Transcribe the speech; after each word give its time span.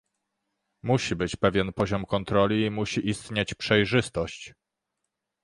Musi 0.83 1.15
być 1.15 1.35
pewien 1.35 1.73
poziom 1.73 2.05
kontroli 2.05 2.61
i 2.65 2.71
musi 2.71 3.09
istnieć 3.09 3.53
przejrzystość 3.53 4.53